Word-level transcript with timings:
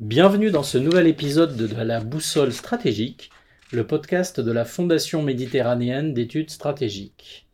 Bienvenue 0.00 0.50
dans 0.50 0.62
ce 0.62 0.78
nouvel 0.78 1.06
épisode 1.06 1.58
de 1.58 1.66
la 1.76 2.00
boussole 2.00 2.54
stratégique, 2.54 3.28
le 3.70 3.86
podcast 3.86 4.40
de 4.40 4.50
la 4.50 4.64
Fondation 4.64 5.22
méditerranéenne 5.22 6.14
d'études 6.14 6.48
stratégiques. 6.48 7.49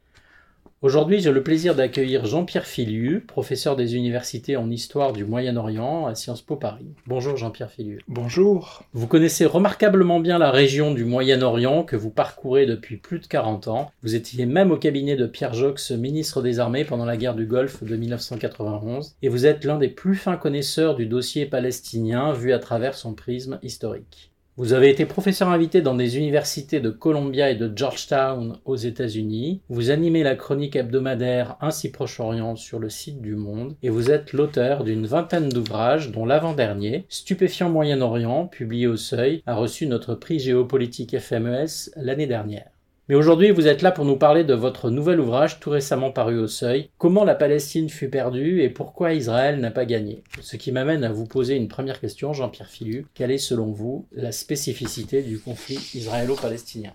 Aujourd'hui, 0.83 1.21
j'ai 1.21 1.33
le 1.33 1.43
plaisir 1.43 1.75
d'accueillir 1.75 2.27
Jean-Pierre 2.27 2.67
Filiu, 2.67 3.25
professeur 3.27 3.77
des 3.77 3.97
universités 3.97 4.59
en 4.59 4.71
histoire 4.71 5.15
du 5.15 5.25
Moyen-Orient 5.25 6.05
à 6.05 6.15
Sciences 6.15 6.43
Po 6.43 6.57
Paris. 6.57 6.93
Bonjour 7.07 7.39
Jean-Pierre 7.39 7.71
Filiu. 7.71 8.01
Bonjour. 8.09 8.83
Vous 8.93 9.07
connaissez 9.07 9.47
remarquablement 9.47 10.21
bien 10.21 10.37
la 10.37 10.51
région 10.51 10.93
du 10.93 11.07
Moyen-Orient 11.07 11.83
que 11.83 11.97
vous 11.97 12.11
parcourez 12.11 12.67
depuis 12.67 12.99
plus 12.99 13.21
de 13.21 13.27
40 13.27 13.69
ans. 13.69 13.91
Vous 14.03 14.15
étiez 14.15 14.45
même 14.45 14.71
au 14.71 14.77
cabinet 14.77 15.17
de 15.17 15.25
Pierre 15.25 15.55
Jox, 15.55 15.93
ministre 15.93 16.43
des 16.43 16.59
Armées 16.59 16.85
pendant 16.85 17.07
la 17.07 17.17
guerre 17.17 17.37
du 17.37 17.47
Golfe 17.47 17.83
de 17.83 17.97
1991, 17.97 19.17
et 19.23 19.31
vous 19.31 19.47
êtes 19.47 19.65
l'un 19.65 19.79
des 19.79 19.89
plus 19.89 20.15
fins 20.15 20.37
connaisseurs 20.37 20.95
du 20.95 21.07
dossier 21.07 21.47
palestinien 21.47 22.35
vu 22.35 22.53
à 22.53 22.59
travers 22.59 22.97
son 22.97 23.15
prisme 23.15 23.59
historique. 23.63 24.31
Vous 24.59 24.73
avez 24.73 24.89
été 24.89 25.05
professeur 25.05 25.51
invité 25.51 25.83
dans 25.83 25.95
des 25.95 26.17
universités 26.17 26.81
de 26.81 26.89
Columbia 26.89 27.51
et 27.51 27.57
de 27.57 27.71
Georgetown 27.77 28.57
aux 28.65 28.77
États-Unis. 28.77 29.61
Vous 29.69 29.91
animez 29.91 30.23
la 30.23 30.35
chronique 30.35 30.77
hebdomadaire 30.77 31.59
Ainsi 31.61 31.91
Proche-Orient 31.91 32.57
sur 32.57 32.79
le 32.79 32.89
site 32.89 33.21
du 33.21 33.35
Monde 33.35 33.77
et 33.83 33.91
vous 33.91 34.11
êtes 34.11 34.33
l'auteur 34.33 34.83
d'une 34.83 35.05
vingtaine 35.05 35.51
d'ouvrages 35.51 36.11
dont 36.11 36.25
l'avant-dernier, 36.25 37.05
Stupéfiant 37.11 37.69
Moyen-Orient, 37.69 38.47
publié 38.47 38.87
au 38.87 38.97
Seuil, 38.97 39.43
a 39.45 39.55
reçu 39.55 39.87
notre 39.87 40.15
prix 40.15 40.39
géopolitique 40.39 41.19
FMES 41.19 41.91
l'année 41.97 42.27
dernière. 42.27 42.71
Mais 43.09 43.15
aujourd'hui, 43.15 43.53
vous 43.53 43.69
êtes 43.69 43.83
là 43.83 43.93
pour 43.93 44.05
nous 44.05 44.17
parler 44.17 44.43
de 44.43 44.55
votre 44.55 44.91
nouvel 44.91 45.21
ouvrage 45.21 45.61
tout 45.61 45.71
récemment 45.71 46.11
paru 46.11 46.41
au 46.41 46.49
Seuil, 46.49 46.91
Comment 46.99 47.23
la 47.23 47.37
Palestine 47.37 47.89
fut 47.89 48.11
perdue 48.11 48.63
et 48.63 48.69
pourquoi 48.69 49.15
Israël 49.15 49.61
n'a 49.61 49.71
pas 49.71 49.85
gagné. 49.85 50.25
Ce 50.41 50.57
qui 50.57 50.73
m'amène 50.73 51.05
à 51.05 51.13
vous 51.13 51.25
poser 51.25 51.55
une 51.55 51.69
première 51.69 52.01
question, 52.01 52.33
Jean-Pierre 52.33 52.69
Filu. 52.69 53.07
Quelle 53.15 53.31
est 53.31 53.39
selon 53.39 53.71
vous 53.71 54.07
la 54.11 54.33
spécificité 54.33 55.23
du 55.23 55.39
conflit 55.39 55.79
israélo-palestinien? 55.95 56.95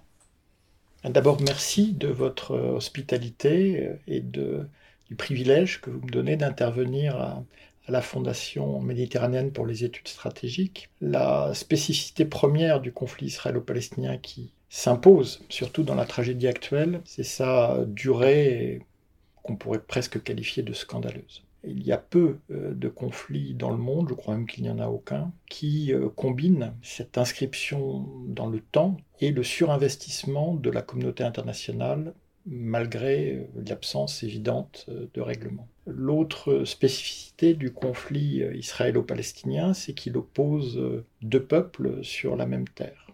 D'abord, 1.05 1.39
merci 1.41 1.93
de 1.93 2.09
votre 2.09 2.57
hospitalité 2.57 3.91
et 4.05 4.19
de, 4.19 4.67
du 5.07 5.15
privilège 5.15 5.79
que 5.79 5.89
vous 5.91 6.01
me 6.01 6.11
donnez 6.11 6.35
d'intervenir 6.35 7.15
à 7.15 7.43
la 7.87 8.01
Fondation 8.01 8.81
méditerranéenne 8.81 9.53
pour 9.53 9.65
les 9.65 9.85
études 9.85 10.09
stratégiques. 10.09 10.89
La 10.99 11.53
spécificité 11.53 12.25
première 12.25 12.81
du 12.81 12.91
conflit 12.91 13.27
israélo-palestinien 13.27 14.17
qui 14.17 14.51
s'impose, 14.71 15.43
surtout 15.49 15.83
dans 15.83 15.95
la 15.95 16.05
tragédie 16.05 16.47
actuelle, 16.47 17.01
c'est 17.03 17.25
sa 17.25 17.83
durée 17.87 18.81
qu'on 19.43 19.57
pourrait 19.57 19.81
presque 19.81 20.23
qualifier 20.23 20.63
de 20.63 20.71
scandaleuse. 20.71 21.43
Il 21.65 21.85
y 21.85 21.91
a 21.91 21.97
peu 21.97 22.37
euh, 22.49 22.73
de 22.73 22.87
conflits 22.87 23.53
dans 23.53 23.69
le 23.69 23.77
monde, 23.77 24.07
je 24.09 24.13
crois 24.13 24.33
même 24.33 24.47
qu'il 24.47 24.63
n'y 24.63 24.69
en 24.69 24.79
a 24.79 24.87
aucun, 24.87 25.33
qui 25.49 25.93
euh, 25.93 26.07
combinent 26.15 26.73
cette 26.81 27.17
inscription 27.17 28.07
dans 28.27 28.47
le 28.47 28.61
temps 28.61 28.95
et 29.19 29.31
le 29.31 29.43
surinvestissement 29.43 30.55
de 30.55 30.69
la 30.69 30.81
communauté 30.81 31.25
internationale 31.25 32.13
malgré 32.45 33.35
euh, 33.35 33.43
l'absence 33.67 34.23
évidente 34.23 34.89
de 35.13 35.21
règlement. 35.21 35.67
L'autre 35.85 36.63
spécificité 36.63 37.55
du 37.55 37.73
conflit 37.73 38.41
israélo-palestinien, 38.55 39.73
c'est 39.73 39.93
qu'il 39.93 40.15
oppose 40.15 40.81
deux 41.21 41.43
peuples 41.43 42.03
sur 42.03 42.37
la 42.37 42.45
même 42.45 42.69
terre. 42.69 43.07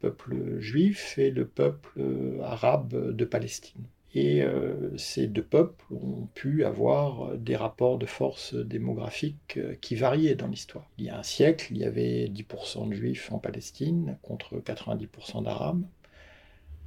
Peuple 0.00 0.58
juif 0.60 1.18
et 1.18 1.30
le 1.30 1.46
peuple 1.46 2.00
arabe 2.42 3.14
de 3.14 3.24
Palestine. 3.24 3.86
Et 4.16 4.42
euh, 4.42 4.96
ces 4.96 5.26
deux 5.26 5.44
peuples 5.44 5.84
ont 5.92 6.26
pu 6.32 6.64
avoir 6.64 7.36
des 7.36 7.54
rapports 7.54 7.98
de 7.98 8.06
force 8.06 8.54
démographiques 8.54 9.58
euh, 9.58 9.74
qui 9.82 9.94
variaient 9.94 10.34
dans 10.34 10.46
l'histoire. 10.46 10.88
Il 10.96 11.04
y 11.04 11.10
a 11.10 11.18
un 11.18 11.22
siècle, 11.22 11.66
il 11.70 11.76
y 11.76 11.84
avait 11.84 12.26
10% 12.28 12.88
de 12.88 12.94
juifs 12.94 13.30
en 13.30 13.38
Palestine 13.38 14.16
contre 14.22 14.56
90% 14.56 15.44
d'arabes, 15.44 15.82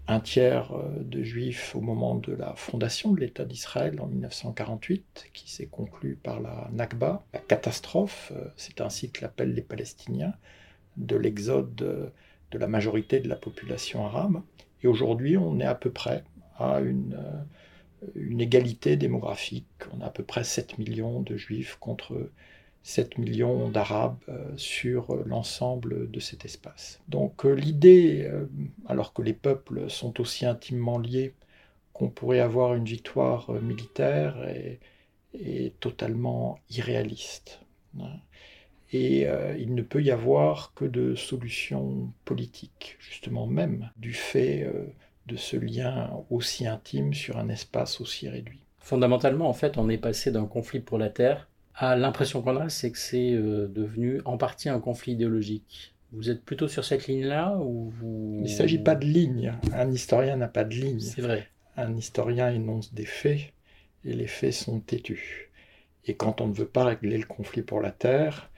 un 0.07 0.19
tiers 0.21 0.71
euh, 0.71 1.03
de 1.03 1.21
juifs 1.21 1.75
au 1.75 1.81
moment 1.81 2.15
de 2.15 2.33
la 2.33 2.55
fondation 2.55 3.11
de 3.13 3.19
l'État 3.19 3.45
d'Israël 3.45 4.01
en 4.01 4.07
1948, 4.07 5.29
qui 5.31 5.51
s'est 5.51 5.67
conclue 5.67 6.15
par 6.15 6.39
la 6.39 6.67
Nakba, 6.73 7.23
la 7.31 7.39
catastrophe, 7.41 8.33
c'est 8.55 8.81
ainsi 8.81 9.11
que 9.11 9.21
l'appellent 9.21 9.53
les 9.53 9.61
Palestiniens, 9.61 10.33
de 10.97 11.15
l'exode 11.15 12.11
de 12.51 12.57
la 12.57 12.67
majorité 12.67 13.19
de 13.19 13.27
la 13.27 13.35
population 13.35 14.05
arabe. 14.05 14.41
Et 14.83 14.87
aujourd'hui, 14.87 15.37
on 15.37 15.59
est 15.59 15.65
à 15.65 15.75
peu 15.75 15.91
près 15.91 16.23
à 16.57 16.79
une, 16.79 17.17
euh, 18.07 18.39
égalité 18.39 18.95
démographique. 18.95 19.67
On 19.93 20.01
a 20.01 20.07
à 20.07 20.09
peu 20.09 20.23
près 20.23 20.43
7 20.43 20.77
millions 20.77 21.21
de 21.21 21.35
juifs 21.37 21.77
contre 21.79 22.31
7 22.83 23.17
millions 23.17 23.69
d'arabes 23.69 24.17
euh, 24.29 24.51
sur 24.55 25.15
l'ensemble 25.25 26.09
de 26.09 26.19
cet 26.19 26.45
espace. 26.45 27.01
Donc 27.07 27.45
euh, 27.45 27.53
l'idée, 27.53 28.29
alors 28.87 29.13
que 29.13 29.21
les 29.21 29.33
peuples 29.33 29.89
sont 29.89 30.21
aussi 30.21 30.45
intimement 30.45 30.97
liés, 30.97 31.33
qu'on 31.93 32.09
pourrait 32.09 32.39
avoir 32.39 32.75
une 32.75 32.85
victoire 32.85 33.51
militaire 33.61 34.37
est 35.33 35.79
totalement 35.79 36.59
irréaliste. 36.69 37.59
Et 38.91 39.27
euh, 39.27 39.55
il 39.57 39.75
ne 39.75 39.81
peut 39.81 40.01
y 40.01 40.11
avoir 40.11 40.73
que 40.73 40.85
de 40.85 41.15
solutions 41.15 42.11
politiques, 42.25 42.97
justement 42.99 43.45
même 43.45 43.91
du 43.97 44.13
fait 44.13 44.63
euh, 44.63 44.85
de 45.27 45.35
ce 45.35 45.57
lien 45.57 46.11
aussi 46.29 46.65
intime 46.65 47.13
sur 47.13 47.37
un 47.37 47.49
espace 47.49 48.01
aussi 48.01 48.27
réduit. 48.27 48.63
Fondamentalement, 48.79 49.47
en 49.47 49.53
fait, 49.53 49.77
on 49.77 49.89
est 49.89 49.99
passé 49.99 50.31
d'un 50.31 50.45
conflit 50.45 50.79
pour 50.79 50.97
la 50.97 51.09
Terre 51.09 51.47
à 51.79 51.95
l'impression 51.95 52.41
qu'on 52.41 52.57
a, 52.57 52.67
c'est 52.67 52.91
que 52.91 52.97
c'est 52.97 53.31
euh, 53.33 53.67
devenu 53.67 54.21
en 54.25 54.37
partie 54.37 54.67
un 54.67 54.79
conflit 54.79 55.13
idéologique. 55.13 55.95
Vous 56.11 56.29
êtes 56.29 56.43
plutôt 56.43 56.67
sur 56.67 56.83
cette 56.83 57.07
ligne-là 57.07 57.55
ou 57.57 57.89
vous... 57.89 58.33
Il 58.39 58.43
ne 58.43 58.47
s'agit 58.47 58.79
pas 58.79 58.95
de 58.95 59.05
ligne. 59.05 59.53
Un 59.73 59.89
historien 59.89 60.35
n'a 60.35 60.49
pas 60.49 60.65
de 60.65 60.73
ligne. 60.73 60.99
C'est 60.99 61.21
vrai. 61.21 61.47
Un 61.77 61.95
historien 61.95 62.51
énonce 62.51 62.93
des 62.93 63.05
faits 63.05 63.53
et 64.03 64.13
les 64.13 64.27
faits 64.27 64.53
sont 64.53 64.81
têtus. 64.81 65.51
Et 66.05 66.15
quand 66.15 66.41
on 66.41 66.47
ne 66.47 66.53
veut 66.53 66.67
pas 66.67 66.83
régler 66.83 67.17
le 67.17 67.25
conflit 67.25 67.61
pour 67.61 67.79
la 67.79 67.91
Terre, 67.91 68.48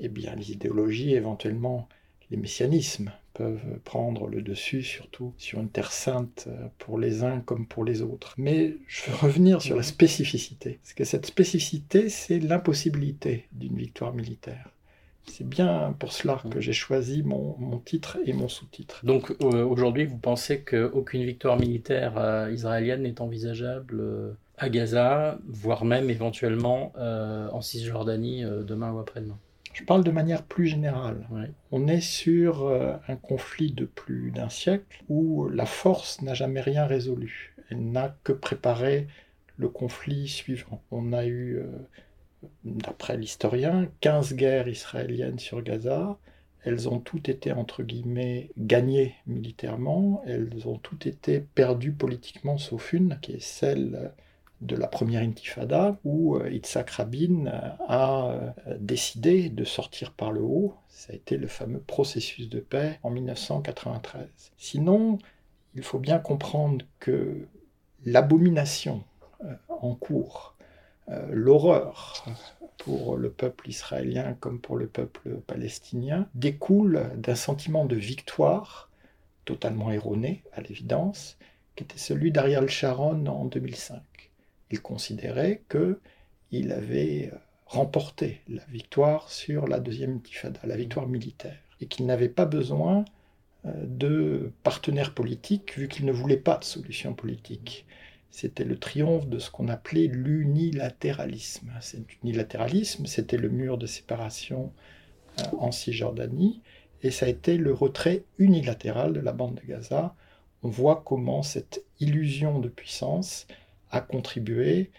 eh 0.00 0.08
bien 0.08 0.34
les 0.34 0.52
idéologies, 0.52 1.14
éventuellement 1.14 1.88
les 2.30 2.36
messianismes, 2.36 3.12
peuvent 3.34 3.78
prendre 3.84 4.26
le 4.26 4.42
dessus, 4.42 4.82
surtout 4.82 5.32
sur 5.38 5.60
une 5.60 5.68
terre 5.68 5.92
sainte 5.92 6.46
euh, 6.48 6.66
pour 6.78 6.98
les 6.98 7.22
uns 7.22 7.40
comme 7.40 7.66
pour 7.66 7.84
les 7.84 8.02
autres. 8.02 8.34
Mais 8.36 8.76
je 8.86 9.10
veux 9.10 9.16
revenir 9.16 9.62
sur 9.62 9.76
la 9.76 9.82
spécificité. 9.82 10.78
Parce 10.82 10.94
que 10.94 11.04
cette 11.04 11.26
spécificité, 11.26 12.08
c'est 12.08 12.38
l'impossibilité 12.38 13.46
d'une 13.52 13.76
victoire 13.76 14.12
militaire. 14.12 14.68
C'est 15.26 15.48
bien 15.48 15.94
pour 15.98 16.12
cela 16.12 16.42
que 16.50 16.60
j'ai 16.60 16.72
choisi 16.72 17.22
mon, 17.22 17.78
titre 17.84 18.18
et 18.26 18.32
mon 18.32 18.48
sous-titre. 18.48 19.00
Donc 19.04 19.30
euh, 19.42 19.64
aujourd'hui, 19.64 20.04
vous 20.06 20.18
pensez 20.18 20.60
qu'aucune 20.62 21.24
victoire 21.24 21.58
militaire 21.58 22.18
euh, 22.18 22.50
israélienne 22.50 23.02
n'est 23.02 23.20
envisageable 23.20 24.36
à 24.58 24.68
Gaza, 24.68 25.38
voire 25.46 25.84
même 25.84 26.10
éventuellement 26.10 26.92
en 26.96 27.60
Cisjordanie 27.62 28.42
demain 28.42 28.92
ou 28.92 28.98
après-demain? 28.98 29.38
Je 29.72 29.84
parle 29.84 30.04
de 30.04 30.10
manière 30.10 30.42
plus 30.42 30.66
générale. 30.66 31.28
On 31.70 31.86
est 31.86 32.00
sur 32.00 32.66
euh, 32.66 32.96
un 33.08 33.16
conflit 33.16 33.72
de 33.72 33.84
plus 33.84 34.30
d'un 34.30 34.48
siècle 34.48 35.02
où 35.08 35.48
la 35.48 35.66
force 35.66 36.22
n'a 36.22 36.34
jamais 36.34 36.60
rien 36.60 36.86
résolu. 36.86 37.54
Elle 37.70 37.90
n'a 37.90 38.16
que 38.24 38.32
préparé 38.32 39.06
le 39.56 39.68
conflit 39.68 40.26
suivant. 40.26 40.82
On 40.90 41.12
a 41.12 41.24
eu, 41.24 41.58
euh, 41.58 41.66
d'après 42.64 43.16
l'historien, 43.16 43.88
15 44.00 44.34
guerres 44.34 44.68
israéliennes 44.68 45.38
sur 45.38 45.62
Gaza. 45.62 46.18
Elles 46.62 46.88
ont 46.88 46.98
toutes 46.98 47.28
été, 47.28 47.52
entre 47.52 47.82
guillemets, 47.82 48.50
gagnées 48.58 49.14
militairement. 49.26 50.22
Elles 50.26 50.66
ont 50.66 50.78
toutes 50.78 51.06
été 51.06 51.40
perdues 51.40 51.92
politiquement, 51.92 52.58
sauf 52.58 52.92
une, 52.92 53.18
qui 53.22 53.32
est 53.32 53.42
celle 53.42 54.12
de 54.60 54.76
la 54.76 54.86
première 54.86 55.22
intifada 55.22 55.98
où 56.04 56.36
euh, 56.36 56.50
Yitzhak 56.50 56.90
Rabin 56.90 57.46
euh, 57.46 57.60
a 57.88 58.30
euh, 58.30 58.50
décidé 58.78 59.48
de 59.48 59.64
sortir 59.64 60.12
par 60.12 60.32
le 60.32 60.42
haut. 60.42 60.74
Ça 60.88 61.12
a 61.12 61.16
été 61.16 61.36
le 61.36 61.46
fameux 61.46 61.80
processus 61.80 62.48
de 62.48 62.60
paix 62.60 62.98
en 63.02 63.10
1993. 63.10 64.28
Sinon, 64.58 65.18
il 65.74 65.82
faut 65.82 65.98
bien 65.98 66.18
comprendre 66.18 66.84
que 66.98 67.46
l'abomination 68.04 69.04
en 69.68 69.94
cours, 69.94 70.56
l'horreur 71.30 72.26
pour 72.78 73.16
le 73.16 73.30
peuple 73.30 73.68
israélien 73.70 74.34
comme 74.40 74.60
pour 74.60 74.76
le 74.76 74.86
peuple 74.86 75.40
palestinien, 75.46 76.28
découle 76.34 77.10
d'un 77.16 77.34
sentiment 77.34 77.86
de 77.86 77.96
victoire 77.96 78.90
totalement 79.44 79.90
erroné, 79.90 80.42
à 80.52 80.60
l'évidence, 80.60 81.38
qui 81.76 81.84
était 81.84 81.98
celui 81.98 82.32
d'Ariel 82.32 82.68
Sharon 82.68 83.26
en 83.26 83.44
2005 83.46 84.02
il 84.70 84.80
considérait 84.80 85.62
qu'il 85.70 86.72
avait 86.72 87.32
remporté 87.66 88.40
la 88.48 88.64
victoire 88.66 89.30
sur 89.30 89.66
la 89.66 89.78
deuxième 89.78 90.16
intifada, 90.16 90.60
la 90.64 90.76
victoire 90.76 91.06
militaire, 91.06 91.58
et 91.80 91.86
qu'il 91.86 92.06
n'avait 92.06 92.28
pas 92.28 92.46
besoin 92.46 93.04
euh, 93.64 93.72
de 93.86 94.52
partenaires 94.62 95.14
politiques 95.14 95.78
vu 95.78 95.88
qu'il 95.88 96.04
ne 96.04 96.12
voulait 96.12 96.36
pas 96.36 96.58
de 96.58 96.64
solution 96.64 97.14
politique. 97.14 97.86
C'était 98.30 98.64
le 98.64 98.78
triomphe 98.78 99.28
de 99.28 99.38
ce 99.38 99.50
qu'on 99.50 99.68
appelait 99.68 100.06
l'unilatéralisme. 100.06 101.72
Cet 101.80 102.04
unilatéralisme, 102.22 103.06
c'était 103.06 103.36
le 103.36 103.48
mur 103.48 103.76
de 103.76 103.86
séparation 103.86 104.72
en 105.58 105.72
Cisjordanie, 105.72 106.60
et 107.02 107.10
ça 107.10 107.26
a 107.26 107.28
été 107.28 107.56
le 107.56 107.72
retrait 107.72 108.24
unilatéral 108.38 109.12
de 109.12 109.20
la 109.20 109.32
bande 109.32 109.54
de 109.56 109.66
Gaza. 109.66 110.14
On 110.62 110.68
voit 110.68 111.02
comment 111.04 111.42
cette 111.42 111.82
illusion 111.98 112.58
de 112.58 112.68
puissance 112.68 113.46
a 113.90 114.00
contribué, 114.00 114.90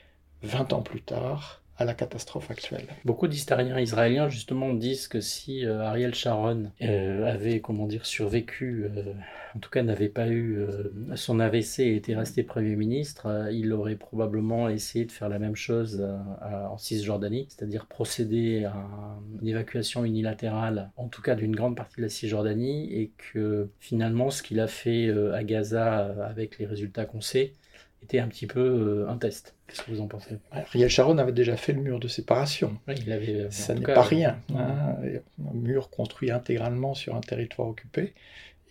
20 0.43 0.73
ans 0.73 0.81
plus 0.81 1.01
tard, 1.01 1.61
à 1.81 1.85
la 1.85 1.93
catastrophe 1.93 2.51
actuelle. 2.51 2.85
Beaucoup 3.05 3.27
d'historiens 3.27 3.79
israéliens 3.79 4.29
justement 4.29 4.73
disent 4.73 5.07
que 5.07 5.19
si 5.19 5.65
euh, 5.65 5.81
Ariel 5.81 6.13
Sharon 6.13 6.71
euh, 6.81 7.25
avait 7.25 7.59
comment 7.59 7.87
dire 7.87 8.05
survécu, 8.05 8.85
euh, 8.85 9.13
en 9.55 9.59
tout 9.59 9.69
cas 9.69 9.81
n'avait 9.81 10.09
pas 10.09 10.29
eu 10.29 10.59
son 11.15 11.39
AVC 11.39 11.79
et 11.79 11.95
était 11.95 12.15
resté 12.15 12.43
Premier 12.43 12.75
ministre, 12.75 13.49
il 13.51 13.73
aurait 13.73 13.95
probablement 13.95 14.69
essayé 14.69 15.05
de 15.05 15.11
faire 15.11 15.27
la 15.27 15.39
même 15.39 15.57
chose 15.57 16.07
en 16.41 16.77
Cisjordanie, 16.77 17.47
c'est-à-dire 17.49 17.85
procéder 17.85 18.63
à 18.63 19.19
une 19.41 19.47
évacuation 19.47 20.05
unilatérale, 20.05 20.91
en 20.95 21.09
tout 21.09 21.21
cas 21.21 21.35
d'une 21.35 21.53
grande 21.53 21.75
partie 21.75 21.97
de 21.97 22.03
la 22.03 22.09
Cisjordanie, 22.09 22.93
et 22.93 23.11
que 23.33 23.69
finalement 23.79 24.29
ce 24.29 24.41
qu'il 24.41 24.61
a 24.61 24.67
fait 24.67 25.09
à 25.33 25.43
Gaza 25.43 25.97
avec 26.25 26.57
les 26.57 26.65
résultats 26.65 27.03
qu'on 27.03 27.19
sait, 27.19 27.51
était 28.03 28.19
un 28.19 28.27
petit 28.27 28.47
peu 28.47 28.59
euh, 28.59 29.09
un 29.09 29.17
test. 29.17 29.55
Qu'est-ce 29.67 29.83
que 29.83 29.91
vous 29.91 30.01
en 30.01 30.07
pensez? 30.07 30.37
Ariel 30.51 30.89
Sharon 30.89 31.17
avait 31.17 31.31
déjà 31.31 31.55
fait 31.55 31.73
le 31.73 31.81
mur 31.81 31.99
de 31.99 32.07
séparation. 32.07 32.77
il 32.87 33.11
avait, 33.11 33.49
Ça 33.51 33.73
n'est 33.73 33.81
pas 33.81 34.01
rien. 34.01 34.37
Hein. 34.55 34.95
Un 35.39 35.53
mur 35.53 35.89
construit 35.89 36.31
intégralement 36.31 36.93
sur 36.93 37.15
un 37.15 37.21
territoire 37.21 37.67
occupé 37.67 38.13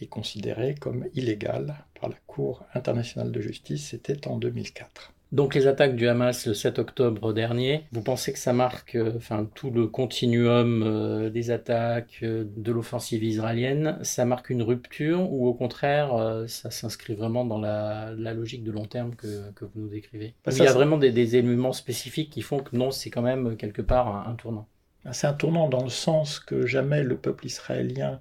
et 0.00 0.06
considéré 0.06 0.74
comme 0.74 1.06
illégal 1.14 1.74
par 2.00 2.10
la 2.10 2.16
Cour 2.26 2.64
internationale 2.74 3.30
de 3.30 3.40
justice, 3.40 3.88
c'était 3.88 4.26
en 4.26 4.36
2004. 4.38 5.12
Donc 5.32 5.54
les 5.54 5.68
attaques 5.68 5.94
du 5.94 6.08
Hamas 6.08 6.46
le 6.46 6.54
7 6.54 6.80
octobre 6.80 7.32
dernier, 7.32 7.84
vous 7.92 8.02
pensez 8.02 8.32
que 8.32 8.38
ça 8.38 8.52
marque 8.52 8.96
euh, 8.96 9.12
enfin, 9.16 9.48
tout 9.54 9.70
le 9.70 9.86
continuum 9.86 10.82
euh, 10.82 11.30
des 11.30 11.52
attaques 11.52 12.18
euh, 12.24 12.44
de 12.56 12.72
l'offensive 12.72 13.22
israélienne? 13.22 13.98
Ça 14.02 14.24
marque 14.24 14.50
une 14.50 14.62
rupture 14.62 15.32
ou 15.32 15.46
au 15.46 15.54
contraire 15.54 16.10
ça 16.48 16.72
s'inscrit 16.72 17.14
vraiment 17.14 17.44
dans 17.44 17.58
la, 17.58 18.12
logique 18.34 18.64
de 18.64 18.72
long 18.72 18.86
terme 18.86 19.14
que, 19.14 19.26
vous 19.60 19.80
nous 19.80 19.88
décrivez? 19.88 20.34
Bah, 20.44 20.50
Il 20.52 20.64
y 20.64 20.66
a 20.66 20.72
vraiment 20.72 20.98
des, 20.98 21.36
éléments 21.36 21.72
spécifiques 21.72 22.30
qui 22.30 22.42
font 22.42 22.58
que 22.58 22.74
non, 22.74 22.90
c'est 22.90 23.10
quand 23.10 23.22
même 23.22 23.56
quelque 23.56 23.82
part 23.82 24.08
un, 24.08 24.32
un 24.32 24.34
tournant? 24.34 24.66
Bah, 25.04 25.12
c'est 25.12 25.28
un 25.28 25.32
tournant 25.32 25.68
dans 25.68 25.84
le 25.84 25.90
sens 25.90 26.40
que 26.40 26.66
jamais 26.66 27.04
le 27.04 27.16
peuple 27.16 27.46
israélien 27.46 28.20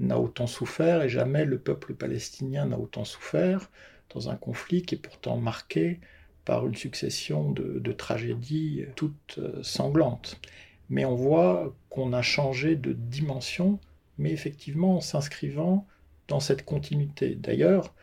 n'a 0.00 0.18
autant 0.18 0.48
souffert 0.48 1.02
et 1.02 1.08
jamais 1.08 1.44
le 1.44 1.58
peuple 1.58 1.94
palestinien 1.94 2.66
n'a 2.66 2.78
autant 2.78 3.04
souffert 3.04 3.70
dans 4.12 4.28
un 4.28 4.36
conflit 4.36 4.82
qui 4.82 4.96
est 4.96 4.98
pourtant 4.98 5.36
marqué 5.36 6.00
par 6.48 6.66
une 6.66 6.74
succession 6.74 7.50
de, 7.50 7.92
tragédies 7.92 8.86
toutes 8.96 9.36
euh, 9.36 9.62
sanglantes. 9.62 10.40
Mais 10.88 11.04
on 11.04 11.14
voit 11.14 11.76
qu'on 11.90 12.14
a 12.14 12.22
changé 12.22 12.74
de 12.74 12.94
dimension, 12.94 13.78
mais 14.16 14.32
effectivement 14.32 14.96
en 14.96 15.00
s'inscrivant 15.02 15.86
dans 16.26 16.40
cette 16.40 16.64
continuité. 16.64 17.34
D'ailleurs, 17.34 17.94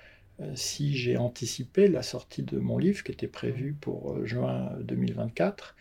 euh, 0.42 0.51
si 0.53 0.95
j'ai 0.95 1.18
anticipé 1.18 1.88
la 1.88 2.03
sortie 2.03 2.44
de 2.44 2.59
mon 2.59 2.77
livre 2.77 3.03
qui 3.03 3.12
était 3.12 3.27
prévue 3.27 3.74
pour 3.81 4.13
euh, 4.13 4.27
juin 4.27 4.69
2024, 4.81 5.75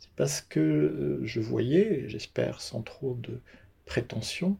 c'est 0.00 0.10
parce 0.16 0.40
que 0.40 1.20
je 1.22 1.38
voyais, 1.38 2.08
j'espère 2.08 2.60
sans 2.60 2.82
trop 2.82 3.14
de 3.22 3.40
prétention, 3.86 4.56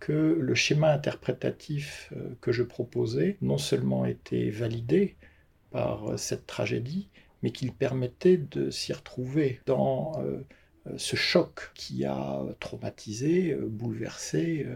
que 0.00 0.36
le 0.38 0.54
schéma 0.54 0.92
interprétatif 0.92 2.12
que 2.42 2.52
je 2.52 2.62
proposais 2.62 3.38
non 3.40 3.58
seulement 3.58 4.04
était 4.04 4.50
validé, 4.50 5.16
par 5.70 6.10
euh, 6.10 6.16
cette 6.16 6.46
tragédie, 6.46 7.08
mais 7.42 7.50
qu'il 7.50 7.72
permettait 7.72 8.36
de 8.36 8.70
s'y 8.70 8.92
retrouver 8.92 9.60
dans 9.66 10.12
euh, 10.18 10.44
euh, 10.86 10.92
ce 10.96 11.16
choc 11.16 11.70
qui 11.74 12.04
a 12.04 12.42
traumatisé, 12.58 13.54
bouleversé, 13.54 14.66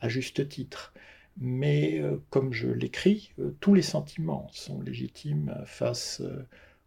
à 0.00 0.08
juste 0.08 0.48
titre. 0.48 0.92
Mais 1.40 2.02
comme 2.30 2.52
je 2.52 2.66
l'écris, 2.68 3.32
tous 3.60 3.72
les 3.72 3.82
sentiments 3.82 4.48
sont 4.52 4.80
légitimes 4.80 5.54
face 5.66 6.20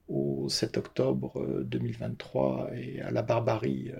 au 0.09 0.49
7 0.49 0.77
octobre 0.77 1.63
2023 1.63 2.71
et 2.75 3.01
à 3.01 3.11
la 3.11 3.21
barbarie 3.21 3.93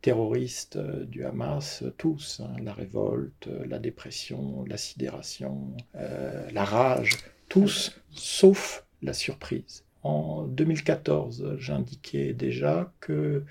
terroriste 0.00 0.78
du 0.78 1.24
Hamas, 1.24 1.82
tous, 1.98 2.40
hein, 2.40 2.54
la 2.62 2.72
révolte, 2.72 3.48
la 3.66 3.80
dépression, 3.80 4.64
la 4.68 4.76
sidération, 4.76 5.72
la 5.94 6.64
rage, 6.64 7.18
tous, 7.48 8.00
sauf 8.12 8.84
la 9.02 9.12
surprise. 9.12 9.84
En 10.02 10.44
2014, 10.44 11.56
j'indiquais 11.58 12.32
déjà 12.32 12.92
que 13.00 13.44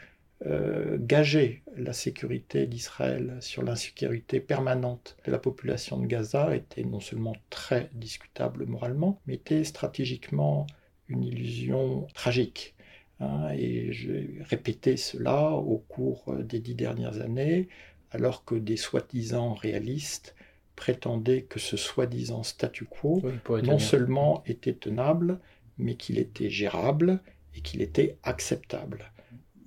euh, 0.46 0.98
gager 1.02 1.64
la 1.76 1.92
sécurité 1.92 2.66
d'Israël 2.66 3.38
sur 3.42 3.62
l'insécurité 3.62 4.40
permanente 4.40 5.18
de 5.26 5.32
la 5.32 5.38
population 5.38 6.00
de 6.00 6.08
Gaza 6.08 6.56
était 6.56 6.86
non 6.86 7.02
seulement 7.02 7.36
très 7.50 7.90
discutable 7.94 8.66
moralement, 8.66 9.20
mais 9.28 9.34
était 9.34 9.66
stratégiquement 9.66 10.66
une 11.10 11.24
illusion 11.24 12.08
tragique. 12.14 12.76
Hein. 13.22 13.50
et 13.54 13.92
j'ai 13.92 14.38
répété 14.50 14.96
cela 14.96 15.52
au 15.52 15.80
cours 15.90 16.34
des 16.42 16.62
dix 16.62 16.76
dernières 16.76 17.20
années, 17.20 17.68
alors 18.12 18.46
que 18.46 18.56
des 18.56 18.78
soi-disant 18.78 19.54
réalistes 19.54 20.36
prétendait 20.80 21.42
que 21.42 21.60
ce 21.60 21.76
soi-disant 21.76 22.42
statu 22.42 22.86
quo 22.86 23.22
non 23.64 23.80
seulement 23.80 24.42
était 24.46 24.74
tenable, 24.74 25.42
mais 25.78 25.96
qu'il 25.96 26.18
était 26.18 26.50
gérable 26.50 27.20
et 27.54 27.60
qu'il 27.60 27.82
était 27.82 28.18
acceptable. 28.24 29.12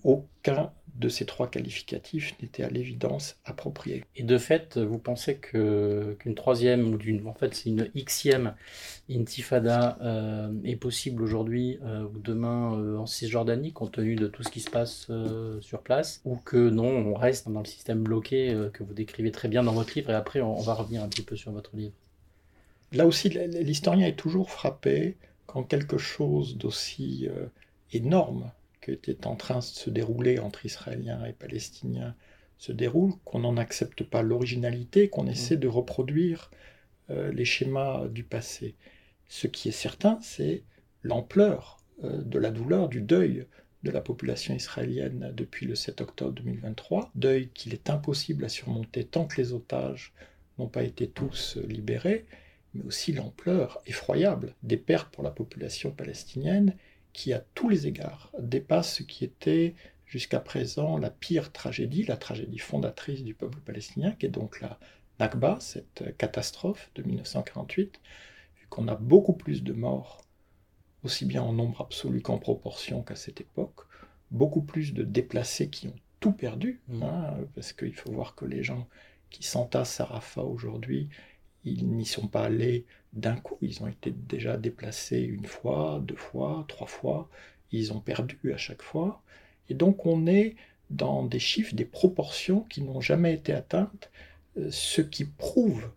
Aucun 0.04 0.72
de 0.94 1.08
ces 1.08 1.24
trois 1.24 1.48
qualificatifs 1.48 2.34
n'était 2.40 2.62
à 2.62 2.68
l'évidence 2.68 3.36
approprié. 3.44 4.04
Et 4.16 4.22
de 4.22 4.38
fait, 4.38 4.78
vous 4.78 4.98
pensez 4.98 5.36
que 5.36 6.16
qu'une 6.18 6.34
troisième 6.34 6.92
ou 6.92 6.98
d'une, 6.98 7.26
en 7.26 7.34
fait, 7.34 7.54
c'est 7.54 7.70
une 7.70 7.90
xième 7.94 8.54
intifada 9.10 9.98
euh, 10.02 10.52
est 10.64 10.76
possible 10.76 11.22
aujourd'hui 11.22 11.78
euh, 11.84 12.04
ou 12.04 12.18
demain 12.18 12.78
euh, 12.78 12.98
en 12.98 13.06
Cisjordanie, 13.06 13.72
compte 13.72 13.92
tenu 13.92 14.16
de 14.16 14.26
tout 14.26 14.42
ce 14.42 14.50
qui 14.50 14.60
se 14.60 14.70
passe 14.70 15.10
sur 15.60 15.82
place, 15.82 16.20
ou 16.24 16.36
que 16.36 16.68
non, 16.70 16.88
on 16.88 17.14
reste 17.14 17.48
dans 17.48 17.60
le 17.60 17.66
système 17.66 18.02
bloqué 18.02 18.54
que 18.72 18.82
vous 18.82 18.94
décrivez 18.94 19.30
très 19.30 19.48
bien 19.48 19.62
dans 19.62 19.72
votre 19.72 19.94
livre. 19.94 20.10
Et 20.10 20.14
après, 20.14 20.40
on, 20.40 20.58
on 20.58 20.62
va 20.62 20.74
revenir 20.74 21.02
un 21.02 21.08
petit 21.08 21.22
peu 21.22 21.36
sur 21.36 21.52
votre 21.52 21.74
livre? 21.76 21.92
Là 22.92 23.06
aussi, 23.06 23.30
l'historien 23.30 24.06
est 24.06 24.18
toujours 24.18 24.50
frappé 24.50 25.16
quand 25.46 25.62
quelque 25.62 25.98
chose 25.98 26.56
d'aussi 26.56 27.28
énorme 27.92 28.50
qui 28.82 28.90
était 28.90 29.26
en 29.26 29.36
train 29.36 29.58
de 29.58 29.64
se 29.64 29.90
dérouler 29.90 30.38
entre 30.38 30.66
Israéliens 30.66 31.24
et 31.24 31.32
Palestiniens 31.32 32.14
se 32.58 32.72
déroule, 32.72 33.14
qu'on 33.24 33.40
n'en 33.40 33.56
accepte 33.56 34.04
pas 34.04 34.22
l'originalité, 34.22 35.08
qu'on 35.08 35.26
essaie 35.26 35.56
de 35.56 35.68
reproduire 35.68 36.50
euh, 37.10 37.32
les 37.32 37.44
schémas 37.44 38.06
du 38.08 38.22
passé. 38.22 38.76
Ce 39.28 39.46
qui 39.48 39.68
est 39.68 39.72
certain, 39.72 40.18
c'est 40.22 40.62
l'ampleur 41.02 41.78
euh, 42.04 42.22
de 42.22 42.38
la 42.38 42.50
douleur, 42.50 42.88
du 42.88 43.00
deuil 43.00 43.46
de 43.82 43.90
la 43.90 44.00
population 44.00 44.54
israélienne 44.54 45.32
depuis 45.34 45.66
le 45.66 45.74
7 45.74 46.02
octobre 46.02 46.32
2023, 46.34 47.10
deuil 47.16 47.48
qu'il 47.48 47.72
est 47.74 47.90
impossible 47.90 48.44
à 48.44 48.48
surmonter 48.48 49.04
tant 49.04 49.26
que 49.26 49.40
les 49.40 49.52
otages 49.52 50.12
n'ont 50.58 50.68
pas 50.68 50.84
été 50.84 51.08
tous 51.08 51.58
libérés, 51.66 52.26
mais 52.74 52.84
aussi 52.84 53.12
l'ampleur 53.12 53.82
effroyable 53.86 54.54
des 54.62 54.76
pertes 54.76 55.12
pour 55.12 55.24
la 55.24 55.30
population 55.30 55.90
palestinienne 55.90 56.76
qui, 57.12 57.32
à 57.32 57.40
tous 57.54 57.68
les 57.68 57.86
égards, 57.86 58.30
dépasse 58.38 58.96
ce 58.96 59.02
qui 59.02 59.24
était 59.24 59.74
jusqu'à 60.06 60.40
présent 60.40 60.98
la 60.98 61.10
pire 61.10 61.52
tragédie, 61.52 62.04
la 62.04 62.16
tragédie 62.16 62.58
fondatrice 62.58 63.24
du 63.24 63.34
peuple 63.34 63.60
palestinien, 63.60 64.12
qui 64.12 64.26
est 64.26 64.30
donc 64.30 64.60
la 64.60 64.78
Nakba, 65.18 65.58
cette 65.60 66.16
catastrophe 66.16 66.90
de 66.94 67.02
1948, 67.02 68.00
vu 68.60 68.66
qu'on 68.68 68.88
a 68.88 68.94
beaucoup 68.94 69.34
plus 69.34 69.62
de 69.62 69.72
morts, 69.72 70.22
aussi 71.04 71.24
bien 71.24 71.42
en 71.42 71.52
nombre 71.52 71.82
absolu 71.82 72.20
qu'en 72.22 72.38
proportion 72.38 73.02
qu'à 73.02 73.16
cette 73.16 73.40
époque, 73.40 73.86
beaucoup 74.30 74.62
plus 74.62 74.94
de 74.94 75.02
déplacés 75.02 75.68
qui 75.70 75.88
ont 75.88 75.94
tout 76.20 76.32
perdu, 76.32 76.80
mmh. 76.88 77.02
hein, 77.02 77.36
parce 77.54 77.72
qu'il 77.72 77.94
faut 77.94 78.12
voir 78.12 78.34
que 78.34 78.44
les 78.44 78.62
gens 78.62 78.88
qui 79.30 79.42
s'entassent 79.42 80.00
à 80.00 80.04
Rafah 80.04 80.44
aujourd'hui, 80.44 81.08
ils 81.64 81.88
n'y 81.88 82.06
sont 82.06 82.28
pas 82.28 82.44
allés 82.44 82.86
d'un 83.12 83.36
coup. 83.36 83.58
Ils 83.60 83.82
ont 83.82 83.88
été 83.88 84.10
déjà 84.10 84.56
déplacés 84.56 85.20
une 85.20 85.46
fois, 85.46 86.00
deux 86.02 86.16
fois, 86.16 86.64
trois 86.68 86.86
fois. 86.86 87.28
Ils 87.70 87.92
ont 87.92 88.00
perdu 88.00 88.52
à 88.52 88.56
chaque 88.56 88.82
fois. 88.82 89.22
Et 89.68 89.74
donc 89.74 90.06
on 90.06 90.26
est 90.26 90.56
dans 90.90 91.24
des 91.24 91.38
chiffres, 91.38 91.74
des 91.74 91.84
proportions 91.84 92.60
qui 92.68 92.82
n'ont 92.82 93.00
jamais 93.00 93.32
été 93.34 93.52
atteintes, 93.52 94.10
euh, 94.58 94.68
ce 94.70 95.00
qui 95.00 95.24
prouve 95.24 95.88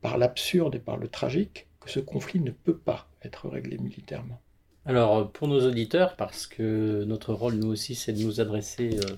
par 0.00 0.16
l'absurde 0.16 0.74
et 0.74 0.78
par 0.78 0.96
le 0.96 1.08
tragique 1.08 1.66
que 1.80 1.90
ce 1.90 2.00
conflit 2.00 2.40
ne 2.40 2.50
peut 2.50 2.76
pas 2.76 3.08
être 3.22 3.48
réglé 3.48 3.76
militairement. 3.78 4.40
Alors 4.86 5.30
pour 5.30 5.48
nos 5.48 5.66
auditeurs, 5.66 6.16
parce 6.16 6.46
que 6.46 7.04
notre 7.04 7.34
rôle 7.34 7.54
nous 7.54 7.68
aussi 7.68 7.94
c'est 7.94 8.12
de 8.12 8.22
nous 8.22 8.40
adresser 8.40 8.98
euh, 8.98 9.16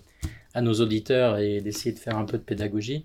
à 0.54 0.62
nos 0.62 0.74
auditeurs 0.74 1.38
et 1.38 1.60
d'essayer 1.60 1.92
de 1.92 1.98
faire 1.98 2.16
un 2.16 2.24
peu 2.24 2.38
de 2.38 2.42
pédagogie, 2.42 3.04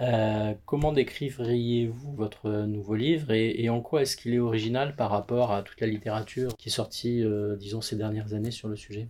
euh, 0.00 0.54
comment 0.66 0.92
décririez-vous 0.92 2.14
votre 2.14 2.50
nouveau 2.50 2.94
livre 2.94 3.32
et, 3.32 3.68
en 3.68 3.80
quoi 3.80 4.02
est-ce 4.02 4.16
qu'il 4.16 4.34
est 4.34 4.38
original 4.38 4.96
par 4.96 5.10
rapport 5.10 5.52
à 5.52 5.62
toute 5.62 5.80
la 5.80 5.86
littérature 5.86 6.56
qui 6.56 6.68
est 6.68 6.72
sortie, 6.72 7.22
euh, 7.22 7.56
disons, 7.56 7.80
ces 7.80 7.96
dernières 7.96 8.34
années 8.34 8.50
sur 8.50 8.68
le 8.68 8.76
sujet? 8.76 9.08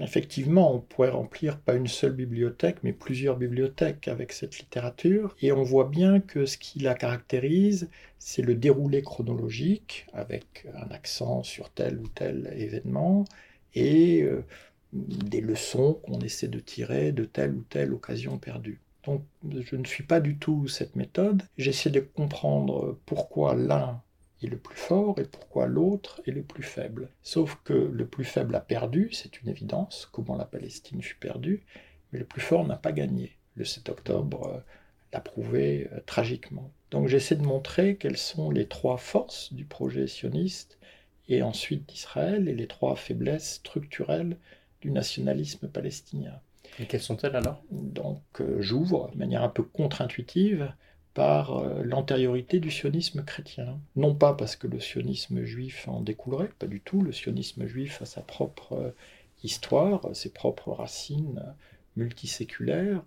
Effectivement, 0.00 0.74
on 0.74 0.80
pourrait 0.80 1.10
remplir 1.10 1.60
pas 1.60 1.74
une 1.74 1.86
seule 1.86 2.14
bibliothèque, 2.14 2.78
mais 2.82 2.92
plusieurs 2.92 3.36
bibliothèques 3.36 4.08
avec 4.08 4.32
cette 4.32 4.58
littérature. 4.58 5.36
Et 5.40 5.52
on 5.52 5.62
voit 5.62 5.88
bien 5.88 6.18
que 6.18 6.46
ce 6.46 6.58
qui 6.58 6.80
la 6.80 6.94
caractérise, 6.94 7.88
c'est 8.18 8.42
le 8.42 8.56
déroulé 8.56 9.02
chronologique, 9.02 10.06
avec 10.12 10.66
un 10.74 10.90
accent 10.90 11.44
sur 11.44 11.70
tel 11.70 12.00
ou 12.00 12.08
tel 12.08 12.52
événement, 12.56 13.24
et 13.74 14.22
euh, 14.22 14.44
des 14.92 15.40
leçons 15.40 16.00
qu'on 16.02 16.20
essaie 16.20 16.48
de 16.48 16.58
tirer 16.58 17.12
de 17.12 17.24
telle 17.24 17.54
ou 17.54 17.62
telle 17.62 17.92
occasion 17.92 18.38
perdue. 18.38 18.80
Donc 19.06 19.22
je 19.60 19.76
ne 19.76 19.84
suis 19.84 20.04
pas 20.04 20.20
du 20.20 20.36
tout 20.36 20.68
cette 20.68 20.96
méthode. 20.96 21.42
J'essaie 21.58 21.90
de 21.90 22.00
comprendre 22.00 22.98
pourquoi 23.06 23.54
l'un 23.54 24.02
est 24.42 24.48
le 24.48 24.56
plus 24.56 24.76
fort 24.76 25.18
et 25.18 25.24
pourquoi 25.24 25.66
l'autre 25.66 26.20
est 26.26 26.30
le 26.30 26.42
plus 26.42 26.62
faible. 26.62 27.08
Sauf 27.22 27.58
que 27.64 27.72
le 27.72 28.06
plus 28.06 28.24
faible 28.24 28.54
a 28.54 28.60
perdu, 28.60 29.10
c'est 29.12 29.40
une 29.40 29.48
évidence, 29.48 30.08
comment 30.12 30.36
la 30.36 30.44
Palestine 30.44 31.02
fut 31.02 31.16
perdue, 31.16 31.62
mais 32.12 32.18
le 32.18 32.24
plus 32.24 32.40
fort 32.40 32.66
n'a 32.66 32.76
pas 32.76 32.92
gagné. 32.92 33.32
Le 33.56 33.64
7 33.64 33.88
octobre 33.88 34.48
euh, 34.48 34.60
l'a 35.12 35.20
prouvé 35.20 35.88
euh, 35.92 36.00
tragiquement. 36.06 36.70
Donc 36.90 37.08
j'essaie 37.08 37.36
de 37.36 37.46
montrer 37.46 37.96
quelles 37.96 38.16
sont 38.16 38.50
les 38.50 38.66
trois 38.66 38.96
forces 38.96 39.52
du 39.52 39.64
projet 39.64 40.06
sioniste 40.06 40.78
et 41.28 41.42
ensuite 41.42 41.88
d'Israël 41.88 42.48
et 42.48 42.54
les 42.54 42.66
trois 42.66 42.96
faiblesses 42.96 43.54
structurelles 43.54 44.36
du 44.80 44.90
nationalisme 44.90 45.68
palestinien. 45.68 46.38
Et 46.78 46.86
quelles 46.86 47.02
sont-elles 47.02 47.36
alors? 47.36 47.62
Donc 47.70 48.22
euh, 48.40 48.60
j'ouvre 48.60 49.10
de 49.12 49.18
manière 49.18 49.42
un 49.42 49.48
peu 49.48 49.62
contre-intuitive 49.62 50.72
par 51.14 51.56
euh, 51.56 51.82
l'antériorité 51.84 52.58
du 52.58 52.70
sionisme 52.70 53.24
chrétien. 53.24 53.78
Non 53.96 54.14
pas 54.14 54.34
parce 54.34 54.56
que 54.56 54.66
le 54.66 54.80
sionisme 54.80 55.44
juif 55.44 55.86
en 55.88 56.00
découlerait, 56.00 56.50
pas 56.58 56.66
du 56.66 56.80
tout, 56.80 57.02
le 57.02 57.12
sionisme 57.12 57.66
juif 57.66 58.02
a 58.02 58.06
sa 58.06 58.22
propre 58.22 58.72
euh, 58.72 58.90
histoire, 59.42 60.14
ses 60.14 60.32
propres 60.32 60.72
racines 60.72 61.42
multiséculaires, 61.96 63.02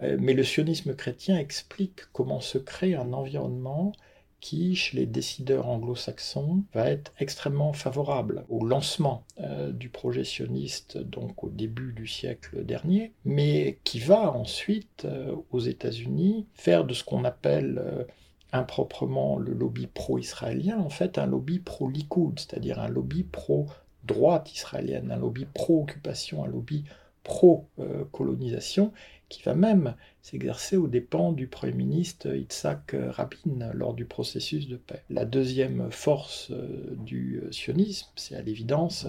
mais 0.00 0.34
le 0.34 0.44
sionisme 0.44 0.94
chrétien 0.94 1.38
explique 1.38 2.02
comment 2.12 2.40
se 2.40 2.58
crée 2.58 2.94
un 2.94 3.12
environnement 3.12 3.92
qui, 4.40 4.76
chez 4.76 4.96
les 4.96 5.06
décideurs 5.06 5.68
anglo-saxons, 5.68 6.62
va 6.72 6.90
être 6.90 7.12
extrêmement 7.18 7.72
favorable 7.72 8.44
au 8.48 8.64
lancement 8.64 9.24
euh, 9.40 9.72
du 9.72 9.88
projet 9.88 10.24
sioniste, 10.24 10.98
donc 10.98 11.44
au 11.44 11.48
début 11.48 11.92
du 11.92 12.06
siècle 12.06 12.64
dernier, 12.64 13.12
mais 13.24 13.78
qui 13.84 13.98
va 13.98 14.32
ensuite, 14.32 15.04
euh, 15.04 15.34
aux 15.50 15.60
États-Unis, 15.60 16.46
faire 16.54 16.84
de 16.84 16.94
ce 16.94 17.04
qu'on 17.04 17.24
appelle 17.24 17.80
euh, 17.84 18.04
improprement 18.52 19.38
le 19.38 19.52
lobby 19.52 19.86
pro-israélien, 19.86 20.78
en 20.78 20.90
fait 20.90 21.18
un 21.18 21.26
lobby 21.26 21.58
pro-Likoud, 21.58 22.38
c'est-à-dire 22.38 22.78
un 22.78 22.88
lobby 22.88 23.24
pro-droite 23.24 24.52
israélienne, 24.54 25.10
un 25.10 25.16
lobby 25.16 25.46
pro-occupation, 25.52 26.44
un 26.44 26.48
lobby 26.48 26.84
pro-colonisation, 27.22 28.92
qui 29.28 29.42
va 29.42 29.54
même 29.54 29.94
s'exercer 30.22 30.76
aux 30.76 30.88
dépens 30.88 31.32
du 31.32 31.46
Premier 31.46 31.72
ministre 31.72 32.34
Yitzhak 32.34 32.96
Rabin 33.10 33.70
lors 33.74 33.94
du 33.94 34.04
processus 34.04 34.68
de 34.68 34.76
paix. 34.76 35.02
La 35.10 35.24
deuxième 35.24 35.90
force 35.90 36.50
euh, 36.50 36.96
du 36.96 37.42
sionisme, 37.50 38.08
c'est 38.16 38.36
à 38.36 38.42
l'évidence 38.42 39.06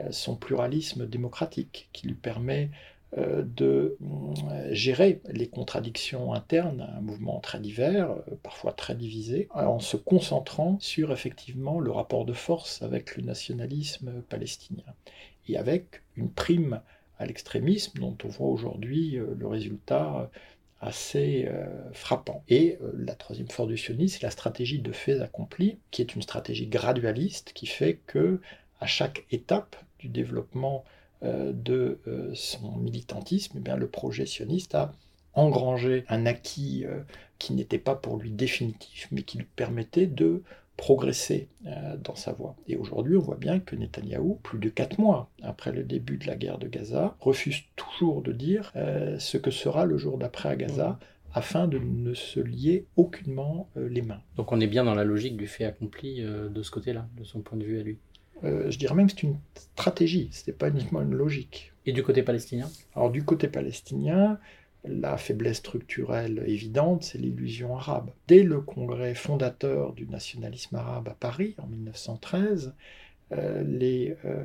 euh, 0.00 0.10
son 0.10 0.36
pluralisme 0.36 1.06
démocratique, 1.06 1.88
qui 1.92 2.06
lui 2.08 2.14
permet 2.14 2.70
euh, 3.16 3.42
de 3.42 3.96
gérer 4.70 5.20
les 5.30 5.48
contradictions 5.48 6.32
internes 6.32 6.82
à 6.82 6.98
un 6.98 7.00
mouvement 7.00 7.40
très 7.40 7.60
divers, 7.60 8.14
parfois 8.42 8.72
très 8.72 8.94
divisé, 8.94 9.48
en 9.54 9.80
se 9.80 9.96
concentrant 9.96 10.78
sur 10.80 11.12
effectivement 11.12 11.80
le 11.80 11.90
rapport 11.90 12.24
de 12.24 12.34
force 12.34 12.82
avec 12.82 13.16
le 13.16 13.22
nationalisme 13.22 14.22
palestinien, 14.28 14.84
et 15.48 15.56
avec 15.56 16.02
une 16.16 16.30
prime 16.30 16.80
à 17.18 17.26
l'extrémisme 17.26 17.98
dont 17.98 18.16
on 18.24 18.28
voit 18.28 18.48
aujourd'hui 18.48 19.18
euh, 19.18 19.34
le 19.36 19.46
résultat 19.46 20.20
euh, 20.20 20.26
assez 20.80 21.46
euh, 21.48 21.66
frappant. 21.92 22.44
Et 22.48 22.78
la 22.96 23.14
troisième 23.14 23.48
force 23.48 23.68
du 23.68 23.76
sionisme, 23.76 24.18
c'est 24.18 24.26
la 24.26 24.30
stratégie 24.30 24.78
de 24.78 24.92
faits 24.92 25.20
accomplis, 25.20 25.78
qui 25.90 26.02
est 26.02 26.14
une 26.14 26.22
stratégie 26.22 26.68
gradualiste 26.68 27.52
qui 27.52 27.66
fait 27.66 27.98
que 28.06 28.40
à 28.80 28.86
chaque 28.86 29.26
étape 29.32 29.74
du 29.98 30.08
développement 30.08 30.84
de 31.20 31.98
son 32.34 32.76
militantisme, 32.76 33.54
eh 33.56 33.60
bien, 33.60 33.74
le 33.74 33.88
projet 33.88 34.24
sioniste 34.24 34.76
a 34.76 34.92
engrangé 35.34 36.04
un 36.08 36.26
acquis 36.26 36.84
qui 37.40 37.54
n'était 37.54 37.80
pas 37.80 37.96
pour 37.96 38.18
lui 38.18 38.30
définitif, 38.30 39.08
mais 39.10 39.22
qui 39.22 39.38
lui 39.38 39.48
permettait 39.56 40.06
de 40.06 40.44
progresser 40.78 41.48
euh, 41.66 41.96
dans 42.02 42.14
sa 42.14 42.32
voie. 42.32 42.56
Et 42.68 42.76
aujourd'hui, 42.76 43.16
on 43.16 43.20
voit 43.20 43.36
bien 43.36 43.58
que 43.58 43.76
Netanyahou, 43.76 44.38
plus 44.42 44.60
de 44.60 44.70
quatre 44.70 44.98
mois 44.98 45.28
après 45.42 45.72
le 45.72 45.82
début 45.82 46.16
de 46.16 46.26
la 46.26 46.36
guerre 46.36 46.56
de 46.56 46.68
Gaza, 46.68 47.16
refuse 47.20 47.64
toujours 47.76 48.22
de 48.22 48.32
dire 48.32 48.72
euh, 48.76 49.18
ce 49.18 49.36
que 49.36 49.50
sera 49.50 49.84
le 49.84 49.98
jour 49.98 50.16
d'après 50.16 50.48
à 50.48 50.56
Gaza, 50.56 50.98
afin 51.34 51.66
de 51.66 51.78
ne 51.78 52.14
se 52.14 52.40
lier 52.40 52.86
aucunement 52.96 53.68
euh, 53.76 53.88
les 53.88 54.02
mains. 54.02 54.22
Donc 54.36 54.52
on 54.52 54.60
est 54.60 54.68
bien 54.68 54.84
dans 54.84 54.94
la 54.94 55.04
logique 55.04 55.36
du 55.36 55.48
fait 55.48 55.64
accompli 55.64 56.22
de 56.22 56.62
ce 56.62 56.70
côté-là, 56.70 57.06
de 57.18 57.24
son 57.24 57.40
point 57.40 57.58
de 57.58 57.64
vue 57.64 57.80
à 57.80 57.82
lui. 57.82 57.98
je 58.44 58.78
dirais 58.78 58.94
même 58.94 59.08
que 59.08 59.12
c'est 59.12 59.24
une 59.24 59.38
stratégie, 59.56 60.30
ce 60.32 60.48
n'est 60.48 60.56
pas 60.56 60.68
uniquement 60.68 61.02
une 61.02 61.14
logique. 61.14 61.72
Et 61.86 61.92
du 61.92 62.04
côté 62.04 62.22
palestinien? 62.22 62.68
Alors 62.94 63.10
du 63.10 63.24
côté 63.24 63.48
palestinien, 63.48 64.38
la 64.84 65.16
faiblesse 65.16 65.58
structurelle 65.58 66.42
évidente, 66.46 67.04
c'est 67.04 67.18
l'illusion 67.18 67.76
arabe. 67.76 68.10
Dès 68.26 68.42
le 68.42 68.60
congrès 68.60 69.14
fondateur 69.14 69.92
du 69.92 70.06
nationalisme 70.06 70.76
arabe 70.76 71.08
à 71.08 71.14
Paris 71.14 71.54
en 71.58 71.66
1913, 71.66 72.74
euh, 73.32 73.62
les 73.62 74.16
euh, 74.24 74.44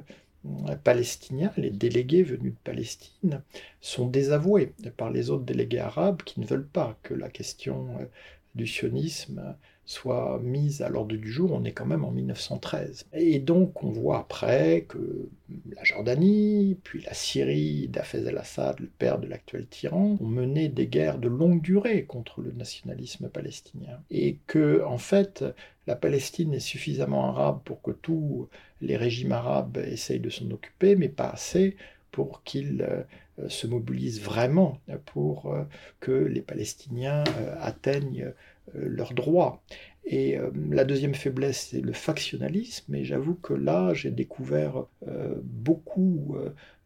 Palestiniens, 0.84 1.54
les 1.56 1.70
délégués 1.70 2.24
venus 2.24 2.54
de 2.54 2.58
Palestine, 2.64 3.42
sont 3.80 4.08
désavoués 4.08 4.74
par 4.98 5.10
les 5.10 5.30
autres 5.30 5.46
délégués 5.46 5.80
arabes 5.80 6.24
qui 6.24 6.40
ne 6.40 6.46
veulent 6.46 6.68
pas 6.68 6.98
que 7.04 7.14
la 7.14 7.30
question 7.30 7.98
euh, 8.00 8.06
du 8.56 8.68
sionisme 8.68 9.56
soit 9.86 10.40
mise 10.42 10.82
à 10.82 10.90
l'ordre 10.90 11.16
du 11.16 11.32
jour, 11.32 11.52
on 11.52 11.66
est 11.66 11.74
quand 11.74 11.86
même 11.86 12.06
en 12.06 12.12
1913. 12.12 13.06
Et 13.14 13.40
donc 13.40 13.84
on 13.84 13.90
voit 13.90 14.20
après 14.20 14.86
que 14.88 15.30
la 15.76 15.84
Jordanie, 15.84 16.78
puis 16.84 17.02
la 17.02 17.14
Syrie 17.14 17.90
d'Afez 17.90 18.26
el-Assad, 18.26 18.80
le 18.80 18.88
père 18.88 19.20
de 19.20 19.28
l'actuel 19.28 19.66
tyran, 19.68 20.18
ont 20.20 20.26
mené 20.26 20.70
des 20.70 20.88
guerres 20.88 21.18
de 21.18 21.28
longue 21.28 21.62
durée 21.62 22.06
contre 22.06 22.42
le 22.42 22.52
nationalisme 22.54 23.28
palestinien. 23.28 24.00
Et 24.10 24.38
que, 24.48 24.84
en 24.86 24.98
fait, 24.98 25.44
la 25.86 25.96
Palestine 25.96 26.54
est 26.54 26.60
suffisamment 26.60 27.28
arabe 27.28 27.60
pour 27.66 27.82
que 27.82 27.92
tous 27.92 28.48
les 28.82 28.96
régimes 28.96 29.34
arabes 29.34 29.78
essayent 29.78 30.20
de 30.20 30.30
s'en 30.30 30.50
occuper, 30.52 30.96
mais 30.96 31.10
pas 31.10 31.30
assez 31.30 31.76
pour 32.12 32.44
qu'ils 32.44 32.84
euh, 32.84 33.02
se 33.48 33.68
mobilisent 33.68 34.22
vraiment 34.22 34.80
pour 35.06 35.52
euh, 35.52 35.64
que 36.00 36.12
les 36.12 36.42
Palestiniens 36.42 37.24
euh, 37.40 37.56
atteignent 37.60 38.32
euh, 38.76 38.88
leurs 38.88 39.14
droits. 39.14 39.62
Et 40.06 40.38
euh, 40.38 40.52
la 40.70 40.84
deuxième 40.84 41.16
faiblesse, 41.16 41.70
c'est 41.72 41.82
le 41.82 41.94
factionnalisme. 41.94 42.94
Et 42.94 43.06
j'avoue 43.06 43.36
que 43.36 43.54
là, 43.54 43.94
j'ai 43.94 44.12
découvert 44.12 44.86
euh, 45.08 45.36
beaucoup 45.44 46.36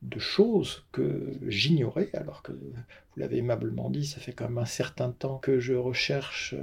de 0.04 0.20
choses 0.20 0.86
que 0.92 1.34
j'ignorais, 1.48 2.10
alors 2.14 2.44
que 2.44 2.52
vous 2.52 2.74
l'avez 3.18 3.38
aimablement 3.38 3.90
dit, 3.90 4.06
ça 4.06 4.20
fait 4.20 4.32
quand 4.34 4.48
même 4.48 4.60
un 4.60 4.66
certain 4.66 5.12
temps 5.12 5.40
que 5.40 5.60
je 5.60 5.74
recherche 5.74 6.54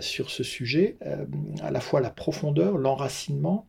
sur 0.00 0.30
ce 0.30 0.42
sujet, 0.42 0.96
à 1.62 1.70
la 1.70 1.80
fois 1.80 2.00
la 2.00 2.10
profondeur, 2.10 2.78
l'enracinement 2.78 3.66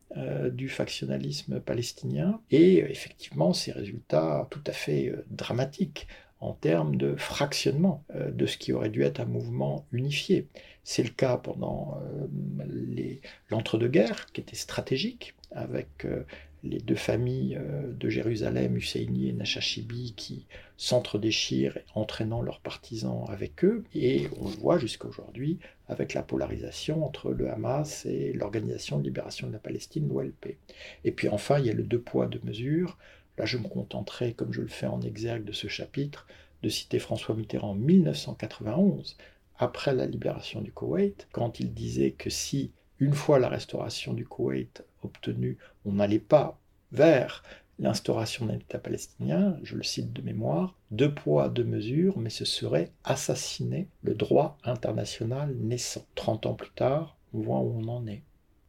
du 0.52 0.70
factionnalisme 0.70 1.60
palestinien 1.60 2.40
et 2.52 2.78
effectivement 2.78 3.54
ces 3.54 3.72
résultats 3.72 4.48
tout 4.52 4.64
à 4.68 4.72
fait 4.72 5.14
dramatiques 5.32 6.08
en 6.40 6.54
termes 6.54 6.96
de 6.96 7.16
fractionnement 7.16 8.04
euh, 8.14 8.32
de 8.32 8.46
ce 8.46 8.58
qui 8.58 8.74
aurait 8.74 8.90
dû 8.90 9.04
être 9.04 9.20
un 9.20 9.26
mouvement 9.26 9.88
unifié. 9.92 10.48
C'est 10.84 11.04
le 11.04 11.10
cas 11.10 11.38
pendant 11.38 12.00
euh, 12.04 12.28
l'entre-deux-guerres, 13.50 14.28
qui 14.28 14.42
était 14.42 14.56
stratégique, 14.56 15.36
avec 15.52 16.06
euh, 16.06 16.24
les 16.66 16.80
deux 16.80 16.96
familles 16.96 17.60
de 17.98 18.10
Jérusalem, 18.10 18.76
Husseini 18.76 19.30
et 19.30 19.34
Nachashibi, 19.34 20.14
qui 20.16 20.48
s'entre-déchirent, 20.78 21.78
entraînant 21.94 22.42
leurs 22.42 22.60
partisans 22.60 23.26
avec 23.30 23.64
eux. 23.64 23.84
Et 23.94 24.28
on 24.40 24.50
le 24.50 24.56
voit 24.56 24.78
jusqu'à 24.78 25.08
aujourd'hui 25.08 25.60
avec 25.88 26.14
la 26.14 26.24
polarisation 26.24 27.06
entre 27.06 27.32
le 27.32 27.50
Hamas 27.50 28.06
et 28.06 28.34
l'Organisation 28.34 28.98
de 28.98 29.04
libération 29.04 29.48
de 29.48 29.54
la 29.54 29.60
Palestine, 29.60 30.08
l'OLP. 30.08 30.58
Et 31.04 31.12
puis 31.12 31.30
enfin, 31.30 31.60
il 31.60 31.68
y 31.68 31.70
a 31.70 31.74
le 31.74 31.84
deux 31.84 32.02
poids, 32.02 32.28
deux 32.28 32.42
mesures 32.44 32.98
Là, 33.38 33.46
je 33.46 33.58
me 33.58 33.68
contenterai, 33.68 34.34
comme 34.34 34.54
je 34.54 34.62
le 34.62 34.68
fais 34.68 34.88
en 34.88 35.02
exergue 35.02 35.44
de 35.44 35.52
ce 35.52 35.68
chapitre, 35.68 36.26
de 36.64 36.70
citer 36.70 37.00
François 37.00 37.36
Mitterrand 37.36 37.72
en 37.72 37.76
1991, 37.76 39.18
après 39.58 39.94
la 39.94 40.06
libération 40.06 40.62
du 40.62 40.72
Koweït, 40.72 41.28
quand 41.32 41.60
il 41.60 41.74
disait 41.74 42.12
que 42.12 42.30
si, 42.30 42.72
une 43.00 43.14
fois 43.14 43.40
la 43.40 43.50
restauration 43.50 44.14
du 44.14 44.26
Koweït 44.26 44.86
obtenue, 45.06 45.58
on 45.86 45.94
n'allait 45.94 46.20
pas 46.20 46.60
vers 46.92 47.44
l'instauration 47.80 48.46
d'un 48.46 48.56
État 48.56 48.80
palestinien, 48.80 49.58
je 49.64 49.76
le 49.76 49.84
cite 49.84 50.14
de 50.14 50.22
mémoire, 50.22 50.76
deux 50.92 51.14
poids, 51.14 51.50
deux 51.50 51.64
mesures, 51.64 52.18
mais 52.18 52.30
ce 52.30 52.46
serait 52.46 52.92
assassiner 53.04 53.88
le 54.02 54.16
droit 54.16 54.58
international 54.64 55.54
naissant. 55.56 56.06
Trente 56.16 56.46
ans 56.46 56.54
plus 56.54 56.72
tard, 56.72 57.18
on 57.34 57.42
voit 57.42 57.60
où 57.60 57.78
on 57.78 57.88
en 57.88 58.08
est. 58.08 58.24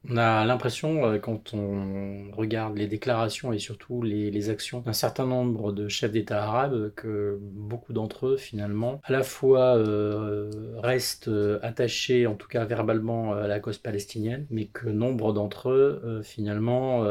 On 0.09 0.17
a 0.17 0.45
l'impression, 0.45 1.05
euh, 1.05 1.19
quand 1.19 1.53
on 1.55 2.31
regarde 2.37 2.77
les 2.77 2.87
déclarations 2.87 3.53
et 3.53 3.59
surtout 3.59 4.03
les, 4.03 4.51
actions 4.51 4.81
d'un 4.81 4.93
certain 4.93 5.27
nombre 5.27 5.73
de 5.73 5.89
chefs 5.89 6.13
d'État 6.13 6.45
arabes, 6.45 6.93
que 6.95 7.39
beaucoup 7.41 7.93
d'entre 7.93 8.29
eux, 8.29 8.37
finalement, 8.37 9.01
à 9.03 9.11
la 9.11 9.25
fois 9.25 9.77
euh, 9.77 10.51
restent 10.79 11.31
attachés, 11.63 12.27
en 12.27 12.35
tout 12.35 12.47
cas 12.47 12.65
verbalement, 12.65 13.33
à 13.33 13.49
la 13.49 13.59
cause 13.59 13.79
palestinienne, 13.79 14.47
mais 14.51 14.67
que 14.67 14.89
nombre 14.89 15.33
d'entre 15.33 15.71
eux, 15.71 16.21
finalement, 16.23 17.05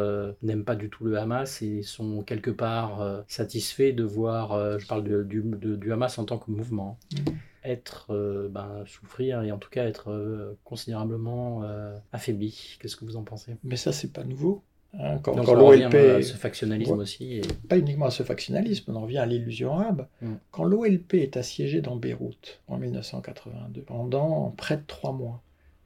n'aiment 0.44 0.64
pas 0.64 0.75
du 0.75 0.90
tout 0.90 1.04
le 1.04 1.18
Hamas 1.18 1.62
et 1.62 1.82
sont 1.82 2.22
quelque 2.22 2.52
part 2.52 3.24
satisfaits 3.28 3.92
de 3.92 4.04
voir, 4.04 4.80
je 4.80 4.88
parle 4.88 5.04
du, 5.04 5.42
du, 5.44 5.92
Hamas 5.92 6.18
en 6.18 6.25
tant 6.25 6.38
que 6.38 6.52
mouvement. 6.52 6.98
Mmh 7.12 7.32
être 7.66 8.08
euh, 8.10 8.48
ben, 8.50 8.84
souffrir 8.86 9.42
et 9.44 9.52
en 9.52 9.58
tout 9.58 9.70
cas 9.70 9.86
être 9.86 10.12
euh, 10.12 10.58
considérablement 10.64 11.64
euh, 11.64 11.96
affaibli. 12.12 12.78
Qu'est-ce 12.80 12.96
que 12.96 13.06
vous 13.06 13.18
en 13.18 13.24
pensez? 13.24 13.56
Mais 13.64 13.76
ça, 13.76 13.92
c'est 13.92 14.12
pas 14.12 14.24
nouveau. 14.24 14.64
Hein, 14.98 15.18
quand, 15.20 15.36
quand 15.44 15.54
l'OLP. 15.54 16.24
ce 16.24 16.36
factionnalisme 16.36 17.00
aussi. 17.00 17.42
Pas 17.68 17.78
uniquement 17.78 18.06
à 18.06 18.12
ce 18.12 18.24
factionnalisme, 18.24 18.92
on 18.94 18.96
en 18.96 19.02
revient 19.02 19.18
à 19.18 19.26
l'illusion 19.26 19.74
arabe. 19.74 20.08
Mm. 20.22 20.34
Quand 20.52 20.64
l'OLP 20.64 21.16
est 21.16 21.36
assiégé 21.36 21.82
dans 21.82 21.98
Beyrouth 21.98 22.62
en 22.68 22.78
1982, 22.78 23.82
pendant 23.82 24.54
près 24.56 24.78
de 24.78 24.84
trois 24.88 25.12
mois, 25.12 25.42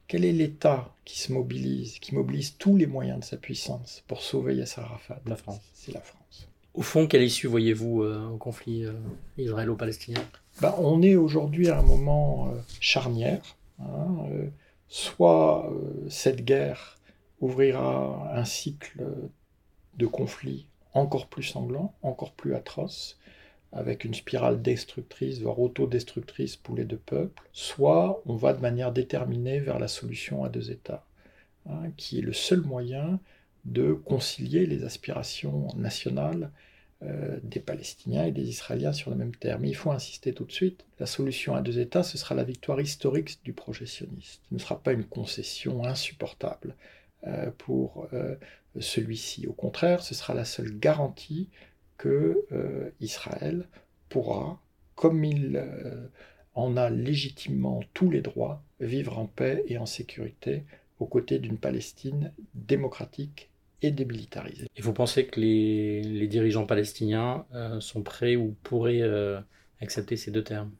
quel 0.06 0.24
est 0.24 0.32
l'État 0.32 0.94
qui 1.04 1.18
se 1.18 1.32
mobilise, 1.32 1.98
qui 1.98 2.14
mobilise 2.14 2.56
tous 2.56 2.76
les 2.76 2.86
moyens 2.86 3.20
de 3.20 3.24
sa 3.24 3.36
puissance 3.36 4.04
pour 4.06 4.22
sauver 4.22 4.54
Yasser 4.54 4.80
Arafat? 4.80 5.20
La 5.26 5.36
France. 5.36 5.60
C'est 5.72 5.92
la 5.92 6.00
France. 6.00 6.48
Au 6.74 6.82
fond, 6.82 7.08
quelle 7.08 7.22
issue 7.22 7.48
voyez-vous 7.48 8.04
au 8.04 8.36
conflit 8.36 8.84
israélo-palestinien? 9.38 10.22
Ben, 10.60 10.74
on 10.78 11.02
est 11.02 11.16
aujourd'hui 11.16 11.68
à 11.68 11.78
un 11.78 11.82
moment 11.82 12.48
euh, 12.48 12.58
charnière. 12.80 13.42
Hein, 13.80 14.26
euh, 14.30 14.48
soit 14.88 15.70
euh, 15.70 16.08
cette 16.10 16.44
guerre 16.44 16.98
ouvrira 17.40 18.30
un 18.34 18.44
cycle 18.44 19.06
de 19.94 20.06
conflits 20.06 20.66
encore 20.92 21.28
plus 21.28 21.44
sanglant, 21.44 21.94
encore 22.02 22.32
plus 22.32 22.54
atroce, 22.54 23.18
avec 23.72 24.04
une 24.04 24.14
spirale 24.14 24.60
destructrice, 24.60 25.40
voire 25.40 25.60
autodestructrice 25.60 26.56
pour 26.56 26.74
les 26.74 26.84
deux 26.84 26.98
peuples, 26.98 27.48
soit 27.52 28.20
on 28.26 28.34
va 28.34 28.52
de 28.52 28.60
manière 28.60 28.92
déterminée 28.92 29.60
vers 29.60 29.78
la 29.78 29.88
solution 29.88 30.44
à 30.44 30.48
deux 30.48 30.70
États, 30.70 31.04
hein, 31.68 31.90
qui 31.96 32.18
est 32.18 32.22
le 32.22 32.32
seul 32.32 32.60
moyen 32.60 33.20
de 33.64 33.92
concilier 33.92 34.66
les 34.66 34.84
aspirations 34.84 35.68
nationales 35.76 36.50
des 37.02 37.60
Palestiniens 37.60 38.26
et 38.26 38.30
des 38.30 38.48
Israéliens 38.48 38.92
sur 38.92 39.10
le 39.10 39.16
même 39.16 39.34
terme. 39.34 39.62
Mais 39.62 39.70
il 39.70 39.74
faut 39.76 39.90
insister 39.90 40.34
tout 40.34 40.44
de 40.44 40.52
suite, 40.52 40.84
la 40.98 41.06
solution 41.06 41.54
à 41.54 41.62
deux 41.62 41.78
États, 41.78 42.02
ce 42.02 42.18
sera 42.18 42.34
la 42.34 42.44
victoire 42.44 42.80
historique 42.80 43.38
du 43.42 43.54
projet. 43.54 43.86
Ce 43.86 44.04
ne 44.50 44.58
sera 44.58 44.82
pas 44.82 44.92
une 44.92 45.04
concession 45.04 45.82
insupportable 45.84 46.76
euh, 47.26 47.50
pour 47.56 48.06
euh, 48.12 48.36
celui-ci. 48.78 49.46
Au 49.46 49.54
contraire, 49.54 50.02
ce 50.02 50.14
sera 50.14 50.34
la 50.34 50.44
seule 50.44 50.78
garantie 50.78 51.48
que 51.96 52.46
Israël 53.00 53.66
pourra, 54.08 54.58
comme 54.94 55.22
il 55.22 55.62
en 56.54 56.76
a 56.76 56.90
légitimement 56.90 57.80
tous 57.94 58.10
les 58.10 58.22
droits, 58.22 58.62
vivre 58.80 59.18
en 59.18 59.26
paix 59.26 59.62
et 59.66 59.78
en 59.78 59.86
sécurité 59.86 60.64
aux 60.98 61.06
côtés 61.06 61.38
d'une 61.38 61.58
Palestine 61.58 62.32
démocratique 62.54 63.49
et 63.82 63.90
démilitarisé. 63.90 64.66
Et 64.76 64.82
vous 64.82 64.92
pensez 64.92 65.26
que 65.26 65.40
les, 65.40 66.26
dirigeants 66.28 66.66
palestiniens 66.66 67.46
euh, 67.54 67.80
sont 67.80 68.02
prêts 68.02 68.36
ou 68.36 68.56
pourraient 68.62 69.02
euh, 69.02 69.40
accepter 69.80 70.16
ces 70.16 70.30
deux 70.30 70.44
termes? 70.44 70.72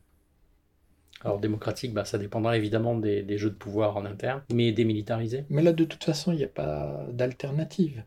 Alors 1.22 1.38
démocratique, 1.38 1.92
bah, 1.92 2.04
ça 2.04 2.18
dépendra 2.18 2.56
évidemment 2.56 2.96
des, 2.96 3.38
jeux 3.38 3.50
de 3.50 3.54
pouvoir 3.54 3.96
en 3.96 4.06
interne, 4.06 4.42
mais 4.52 4.72
démilitarisé 4.72 5.44
Mais 5.50 5.62
là, 5.62 5.72
de 5.72 5.84
toute 5.84 6.04
façon, 6.04 6.32
il 6.32 6.38
n'y 6.38 6.44
a 6.44 6.48
pas 6.48 7.06
d'alternative. 7.10 8.04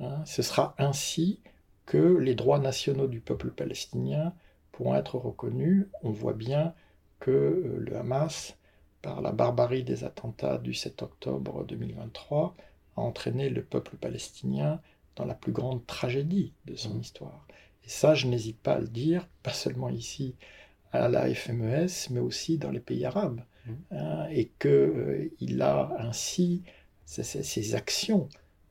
Hein. 0.00 0.24
Ce 0.24 0.42
sera 0.42 0.74
ainsi 0.78 1.40
que 1.84 2.18
les 2.18 2.34
droits 2.34 2.58
nationaux 2.58 3.06
du 3.06 3.20
peuple 3.20 3.50
palestinien 3.50 4.32
pourront 4.72 4.96
être 4.96 5.16
reconnus. 5.16 5.86
On 6.02 6.10
voit 6.10 6.32
bien 6.32 6.74
que 7.20 7.30
euh, 7.30 7.76
le 7.78 7.96
Hamas, 7.96 8.56
par 9.00 9.20
la 9.20 9.30
barbarie 9.30 9.84
des 9.84 10.02
attentats 10.02 10.58
du 10.58 10.74
7 10.74 11.02
octobre 11.02 11.64
2023, 11.64 12.56
a 12.96 13.00
entraîné 13.00 13.48
le 13.48 13.62
peuple 13.62 13.96
palestinien 13.96 14.80
dans 15.16 15.24
la 15.24 15.34
plus 15.34 15.52
grande 15.52 15.84
tragédie 15.86 16.52
de 16.66 16.76
son 16.76 16.94
mmh. 16.94 17.00
histoire. 17.00 17.46
Et 17.84 17.88
ça, 17.88 18.14
je 18.14 18.26
n'hésite 18.26 18.58
pas 18.58 18.74
à 18.74 18.80
le 18.80 18.88
dire, 18.88 19.28
pas 19.42 19.52
seulement 19.52 19.88
ici 19.88 20.34
à 20.92 21.08
la 21.08 21.32
FMES, 21.32 22.10
mais 22.10 22.20
aussi 22.20 22.58
dans 22.58 22.70
les 22.70 22.80
pays 22.80 23.04
arabes. 23.04 23.42
Mmh. 23.66 23.72
Hein, 23.92 24.26
et 24.30 24.50
qu'il 24.58 24.70
euh, 24.70 25.28
il 25.40 25.62
a 25.62 25.96
ainsi, 25.98 26.62
ses, 27.04 27.74
actions, 27.74 28.28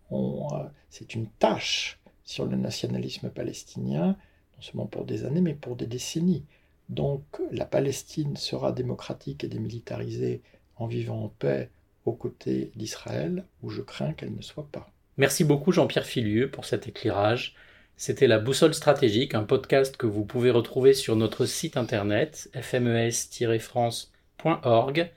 ont, 0.10 0.48
euh, 0.54 0.64
c'est 0.90 1.16
une 1.16 1.28
tâche 1.28 2.00
sur 2.24 2.46
le 2.46 2.58
nationalisme 2.58 3.30
palestinien, 3.30 4.08
non 4.56 4.62
seulement 4.62 4.88
pour 4.88 5.06
des 5.06 5.26
années, 5.26 5.42
mais 5.42 5.54
pour 5.54 5.76
des 5.76 5.88
décennies. 5.88 6.46
Donc 6.90 7.24
la 7.52 7.66
Palestine 7.66 8.36
sera 8.36 8.72
démocratique 8.72 9.44
et 9.44 9.48
démilitarisée 9.48 10.42
en 10.76 10.88
vivant 10.88 11.24
en 11.24 11.30
paix 11.30 11.72
aux 12.06 12.14
côtés 12.14 12.72
d'Israël, 12.76 13.46
où 13.62 13.70
je 13.70 13.82
crains 13.82 14.14
qu'elle 14.14 14.36
ne 14.36 14.42
soit 14.42 14.68
pas. 14.72 14.92
Merci 15.18 15.44
beaucoup 15.44 15.72
Jean-Pierre 15.72 16.06
Filieux 16.06 16.50
pour 16.50 16.66
cet 16.66 16.88
éclairage. 16.88 17.56
C'était 17.98 18.28
La 18.28 18.40
Boussole 18.40 18.74
Stratégique, 18.74 19.36
un 19.36 19.44
podcast 19.44 19.96
que 19.96 20.06
vous 20.06 20.26
pouvez 20.26 20.52
retrouver 20.52 20.94
sur 20.94 21.16
notre 21.16 21.46
site 21.46 21.78
internet 21.78 22.50
fmes-france.org, 22.54 25.12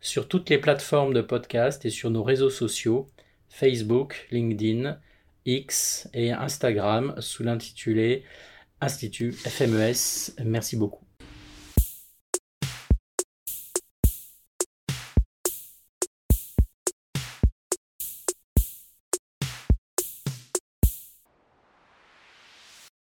sur 0.00 0.26
toutes 0.26 0.50
les 0.50 0.58
plateformes 0.58 1.14
de 1.14 1.22
podcast 1.22 1.84
et 1.84 1.90
sur 1.90 2.10
nos 2.10 2.24
réseaux 2.24 2.50
sociaux, 2.50 3.08
Facebook, 3.48 4.26
LinkedIn, 4.32 4.98
X 5.46 6.08
et 6.12 6.32
Instagram, 6.32 7.14
sous 7.20 7.44
l'intitulé 7.44 8.24
Institut 8.80 9.32
FMES. 9.32 10.34
Merci 10.44 10.76
beaucoup. 10.76 11.03